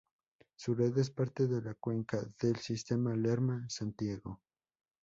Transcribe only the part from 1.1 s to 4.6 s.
parte de la cuenca del sistema Lerma-Santiago.